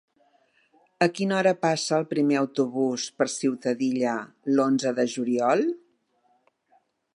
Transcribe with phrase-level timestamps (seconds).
[1.05, 4.15] A quina hora passa el primer autobús per Ciutadilla
[4.55, 5.65] l'onze de juliol?